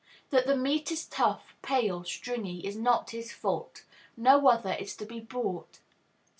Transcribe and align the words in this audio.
That 0.31 0.47
the 0.47 0.55
meat 0.57 0.91
is 0.91 1.05
tough, 1.05 1.53
pale, 1.61 2.03
stringy 2.05 2.65
is 2.65 2.75
not 2.75 3.11
his 3.11 3.31
fault; 3.31 3.83
no 4.17 4.47
other 4.47 4.73
is 4.79 4.95
to 4.95 5.05
be 5.05 5.19
bought. 5.19 5.77